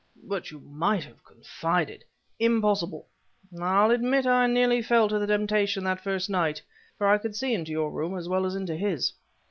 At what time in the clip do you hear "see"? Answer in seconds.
7.35-7.53